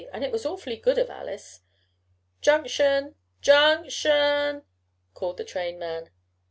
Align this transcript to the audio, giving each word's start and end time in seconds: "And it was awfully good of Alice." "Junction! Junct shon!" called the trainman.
"And 0.11 0.23
it 0.23 0.31
was 0.31 0.47
awfully 0.47 0.77
good 0.77 0.97
of 0.97 1.11
Alice." 1.11 1.59
"Junction! 2.41 3.13
Junct 3.39 3.91
shon!" 3.91 4.63
called 5.13 5.37
the 5.37 5.45
trainman. 5.45 6.09